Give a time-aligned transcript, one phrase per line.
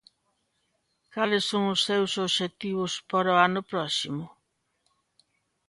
[1.13, 4.25] Cales son os seus obxectivos para o ano próximo?